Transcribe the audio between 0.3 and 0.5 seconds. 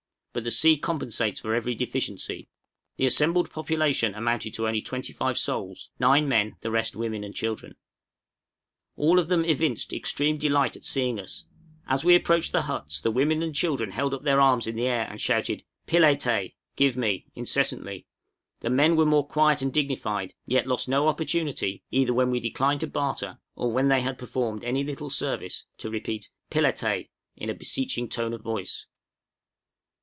But the